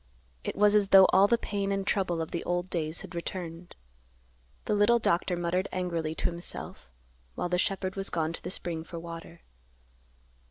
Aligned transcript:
It 0.43 0.55
was 0.55 0.73
as 0.73 0.89
though 0.89 1.05
all 1.13 1.27
the 1.27 1.37
pain 1.37 1.71
and 1.71 1.85
trouble 1.85 2.23
of 2.23 2.31
the 2.31 2.43
old 2.43 2.71
days 2.71 3.01
had 3.01 3.13
returned. 3.13 3.75
The 4.65 4.73
little 4.73 4.97
doctor 4.97 5.37
muttered 5.37 5.67
angrily 5.71 6.15
to 6.15 6.25
himself 6.31 6.89
while 7.35 7.49
the 7.49 7.59
shepherd 7.59 7.95
was 7.95 8.09
gone 8.09 8.33
to 8.33 8.41
the 8.41 8.49
spring 8.49 8.83
for 8.83 8.97
water. 8.97 9.41